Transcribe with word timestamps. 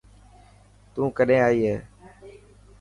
تون 0.93 1.07
ڪڏهن 1.17 1.41
ائي 1.45 1.59
هي. 1.69 1.77